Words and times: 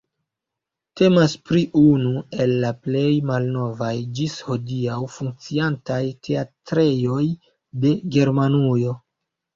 Temas 1.01 1.33
pri 1.49 1.59
unu 1.81 2.13
el 2.45 2.53
la 2.63 2.71
plej 2.87 3.11
malnovaj 3.31 3.91
ĝis 4.21 4.39
hodiaŭ 4.47 4.97
funkciantaj 5.17 6.01
teatrejoj 6.29 7.23
de 7.85 7.97
Germanujo. 8.17 8.97